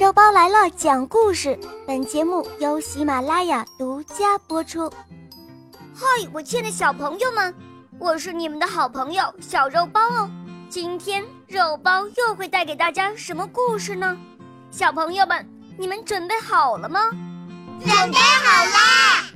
[0.00, 1.60] 肉包来了，讲故事。
[1.86, 4.90] 本节目由喜马拉雅独家播出。
[5.94, 7.54] 嗨，我亲爱的小朋友们，
[7.98, 10.30] 我是你们的好朋友小肉包哦。
[10.70, 14.16] 今天肉包又会带给大家什么故事呢？
[14.70, 17.10] 小朋友们，你们准备好了吗？
[17.80, 19.26] 准备好啦！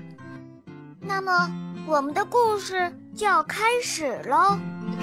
[0.98, 1.52] 那么，
[1.86, 4.56] 我们的故事就要开始喽。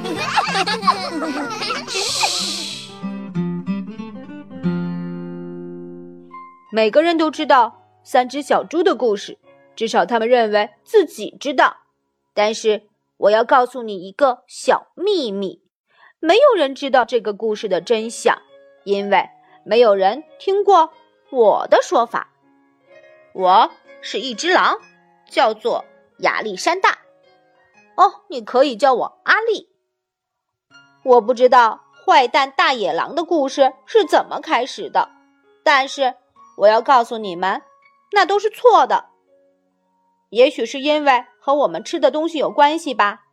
[6.74, 9.38] 每个人都知道三只小猪的故事，
[9.76, 11.76] 至少他们认为自己知道。
[12.34, 12.84] 但是
[13.18, 15.62] 我要告诉你一个小秘密：
[16.22, 18.42] 没有人知道这个故事的真相，
[18.86, 19.30] 因为
[19.66, 20.94] 没有人听过
[21.30, 22.30] 我的说法。
[23.34, 23.70] 我
[24.00, 24.78] 是一只狼，
[25.30, 25.84] 叫做
[26.20, 27.00] 亚历山大。
[27.98, 29.68] 哦，你可以叫我阿力。
[31.04, 35.10] 我不知道坏蛋大野狼的故事是怎么开始的，
[35.66, 36.16] 但是。
[36.62, 37.64] 我要告诉你们，
[38.12, 39.06] 那都是错的。
[40.30, 43.24] 也许是因为和我们吃的东西有关系吧。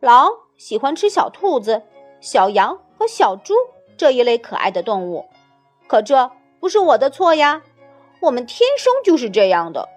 [0.00, 1.84] 狼喜欢吃小兔子、
[2.20, 3.54] 小羊和小猪
[3.96, 5.28] 这一类可爱的动物，
[5.86, 7.62] 可这不是我的错呀。
[8.18, 9.88] 我们天生就是这样的。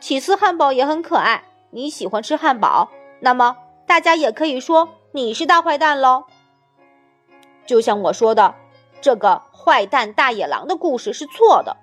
[0.00, 1.44] 起司汉堡也很可爱。
[1.70, 2.90] 你喜欢吃汉堡，
[3.20, 3.56] 那么
[3.86, 6.24] 大家也可以说你是大坏蛋喽。
[7.64, 8.54] 就像我说的，
[9.06, 9.42] 这个。
[9.52, 11.76] 坏蛋大野狼的故事是错的，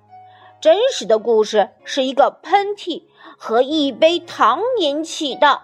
[0.60, 3.04] 真实的故事是一个喷嚏
[3.38, 5.62] 和一杯糖引起的。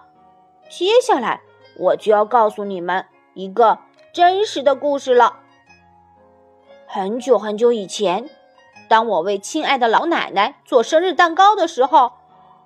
[0.70, 1.42] 接下来
[1.78, 3.78] 我就要告诉你们一个
[4.12, 5.38] 真实的故事了。
[6.86, 8.28] 很久很久以前，
[8.88, 12.12] 当我为亲爱的老奶奶做生日蛋糕的时候，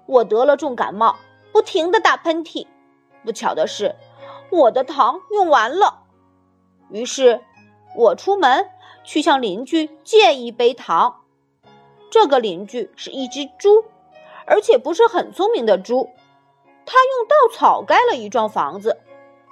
[0.06, 1.17] 我得了重感冒，
[1.53, 2.67] 不停的打喷嚏。
[3.25, 3.95] 不巧的是，
[4.50, 6.03] 我的糖用完了，
[6.91, 7.41] 于是
[7.97, 8.69] 我出门。
[9.05, 11.20] 去向邻居借一杯糖。
[12.10, 13.84] 这个邻居是一只猪，
[14.47, 16.10] 而且不是很聪明的猪。
[16.86, 19.00] 他用稻草盖了一幢房子，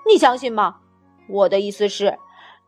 [0.07, 0.81] 你相信吗？
[1.29, 2.19] 我的意思是，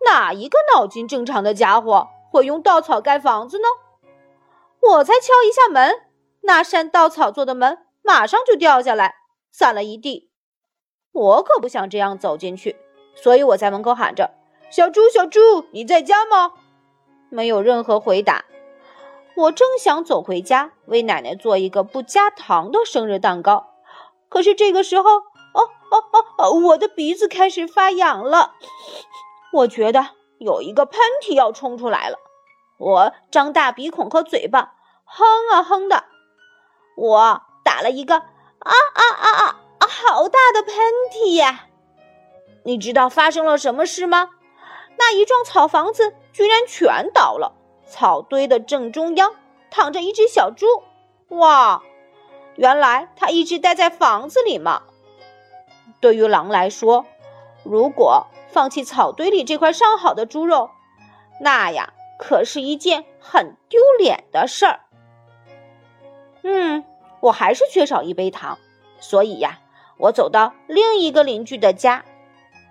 [0.04, 3.64] 哪一个脑筋正常的家伙会用稻草盖房子呢？
[4.80, 6.02] 我才敲一下门，
[6.42, 9.14] 那扇稻草做的门马上就掉下来，
[9.50, 10.30] 散了一地。
[11.12, 12.76] 我可不想这样走进去，
[13.14, 14.32] 所以我在门口喊着
[14.70, 16.52] ：“小猪，小猪，你在家吗？”
[17.34, 18.44] 没有任何回答。
[19.34, 23.74] 我正想走回家，为奶奶做一个不加糖的生日蛋糕，
[24.28, 28.52] 可是这个时候，哦哦哦哦，我的鼻子开始发痒了。
[29.52, 32.18] 我觉得有一个喷嚏要冲出来了。
[32.78, 34.74] 我张大鼻孔和嘴巴，
[35.04, 36.04] 哼啊哼的。
[36.96, 38.24] 我打了一个啊
[38.60, 40.76] 啊啊啊啊，好大的喷
[41.12, 41.66] 嚏呀！
[42.64, 44.30] 你知道发生了什么事吗？
[44.96, 47.54] 那一幢草房子居然全倒了，
[47.86, 49.34] 草堆的正中央
[49.70, 50.66] 躺着一只小猪。
[51.28, 51.82] 哇，
[52.56, 54.82] 原来它一直待在房子里嘛。
[56.00, 57.06] 对于狼来说，
[57.64, 60.70] 如果放弃草堆里这块上好的猪肉，
[61.40, 64.80] 那呀可是一件很丢脸的事儿。
[66.42, 66.84] 嗯，
[67.20, 68.58] 我还是缺少一杯糖，
[69.00, 69.58] 所以呀，
[69.98, 72.04] 我走到另一个邻居的家。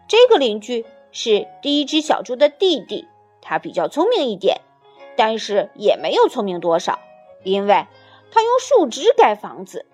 [0.07, 0.85] 这个邻居。
[1.13, 3.07] 是第一只小猪的弟弟，
[3.41, 4.59] 他比较聪明一点，
[5.15, 6.99] 但是也没有聪明多少，
[7.43, 7.87] 因为
[8.31, 9.85] 他用树枝盖房子。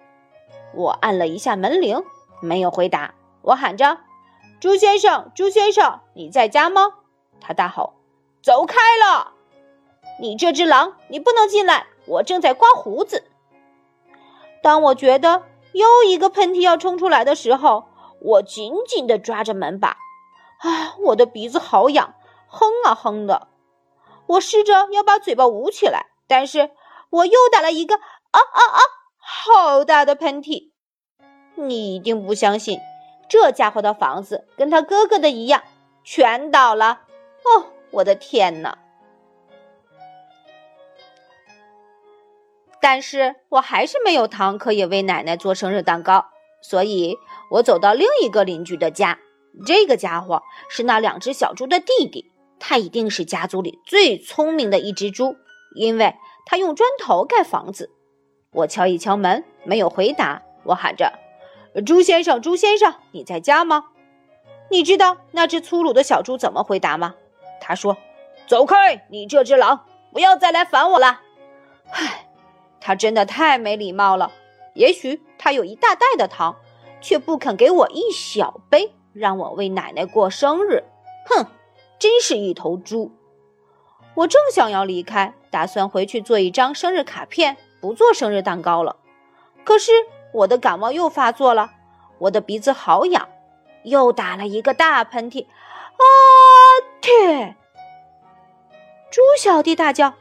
[0.73, 2.03] 我按了一下门铃，
[2.41, 3.13] 没有回答。
[3.41, 3.97] 我喊着
[4.61, 6.93] ：“猪先生，猪先生，你在家吗？”
[7.41, 7.93] 他大吼
[8.41, 9.33] ：“走开了！
[10.21, 11.87] 你这只狼，你不能进来！
[12.05, 13.25] 我正在刮胡子。”
[14.63, 15.43] 当我觉得
[15.73, 17.85] 又一个喷嚏要冲出来的时候，
[18.21, 19.97] 我紧紧地抓着门把。
[20.59, 22.13] 啊，我的鼻子好痒，
[22.47, 23.47] 哼啊哼的。
[24.27, 26.71] 我试着要把嘴巴捂起来，但是
[27.09, 28.79] 我又打了一个啊啊啊，
[29.17, 30.71] 好大的喷嚏！
[31.55, 32.79] 你一定不相信，
[33.27, 35.63] 这家伙的房子跟他哥哥的一样，
[36.03, 37.01] 全倒了。
[37.43, 38.77] 哦，我的天哪！
[42.81, 46.27] 但是我还是没有糖可以为奶奶做生日蛋糕，
[46.61, 47.17] 所以
[47.51, 49.19] 我走到另一个邻居的家。
[49.65, 55.35] 这个家伙是那两只小猪的弟弟，他一定是家族里最聪明的一只猪，
[55.75, 56.15] 因为
[56.45, 57.91] 他用砖头盖房子。
[58.51, 60.41] 我敲一敲门，没有回答。
[60.63, 61.13] 我喊着
[61.85, 63.85] ：“猪先生，猪先生，你在家吗？”
[64.71, 67.15] 你知道那只粗鲁的小猪怎么回答吗？
[67.61, 67.97] 他说
[68.47, 71.21] ：“走开，你这只狼，不要再来烦我了。”
[71.91, 72.29] 唉，
[72.79, 74.31] 他真的太没礼貌了。
[74.75, 76.55] 也许他有一大袋的糖，
[77.01, 78.93] 却不肯给我一小杯。
[79.13, 80.83] 让我为奶奶过生日，
[81.25, 81.45] 哼，
[81.97, 83.11] 真是一头猪！
[84.15, 88.97] 我正想要离开，打算回去做一张生日卡片，不做生日蛋糕了。
[89.63, 89.91] 可是
[90.33, 91.71] 我的感冒又发作了，
[92.17, 93.29] 我的鼻子好痒，
[93.83, 95.45] 又打了一个大喷嚏。
[95.45, 96.03] 啊！
[97.01, 97.55] 天！
[99.11, 100.13] 猪小弟大叫：“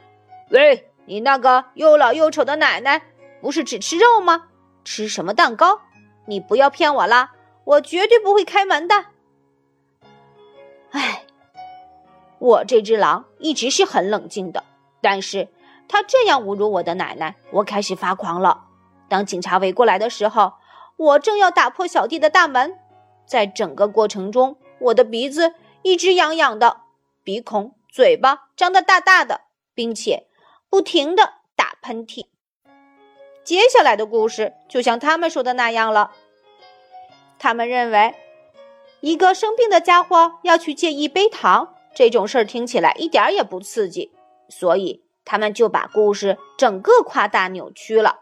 [0.50, 3.02] 喂，你那个又老又丑的奶奶，
[3.40, 4.48] 不是只吃肉吗？
[4.84, 5.80] 吃什么蛋糕？
[6.26, 7.32] 你不要骗我啦！
[7.68, 9.06] 我绝对不会开门的。”
[10.90, 11.24] 哎。
[12.40, 14.62] 我这只狼一直是很冷静的，
[15.00, 15.48] 但是
[15.88, 18.66] 他这样侮辱我的奶奶，我开始发狂了。
[19.08, 20.52] 当警察围过来的时候，
[20.96, 22.78] 我正要打破小弟的大门，
[23.26, 26.82] 在整个过程中，我的鼻子一直痒痒的，
[27.24, 29.40] 鼻孔、嘴巴张得大大的，
[29.74, 30.28] 并且
[30.70, 32.26] 不停的打喷嚏。
[33.42, 36.12] 接下来的故事就像他们说的那样了，
[37.38, 38.14] 他们认为
[39.00, 41.74] 一个生病的家伙要去借一杯糖。
[41.94, 44.12] 这种事儿听起来一点也不刺激，
[44.48, 48.20] 所以他们就把故事整个夸大扭曲了。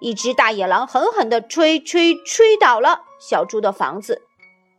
[0.00, 4.22] 一只大野狼狠狠地吹吹吹倒了小猪的房子，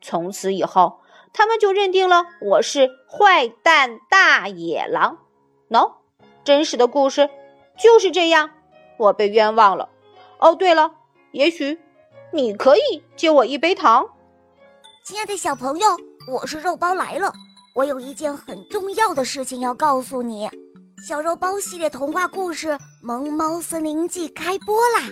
[0.01, 1.00] 从此以后，
[1.33, 5.19] 他们就认定了我是坏蛋大野狼。
[5.69, 5.94] 喏，
[6.44, 7.29] 真实的故事
[7.77, 8.50] 就是这样，
[8.97, 9.89] 我被冤枉了。
[10.39, 10.91] 哦，对了，
[11.31, 11.79] 也许
[12.31, 14.08] 你可以借我一杯糖。
[15.04, 15.88] 亲爱的小朋友，
[16.31, 17.34] 我是肉包来了。
[17.74, 20.48] 我有一件很重要的事情要告诉你，
[21.08, 22.68] 小肉包系列童话故事
[23.02, 25.10] 《萌猫森林记》开播啦！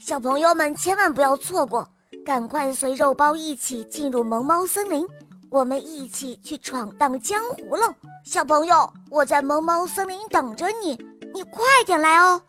[0.00, 1.86] 小朋友们千万不要错过，
[2.24, 5.04] 赶快随肉包一起进入萌猫森林，
[5.50, 7.92] 我们一起去闯荡江湖喽！
[8.24, 10.96] 小朋友，我在萌猫森林等着你，
[11.34, 12.40] 你快点来哦！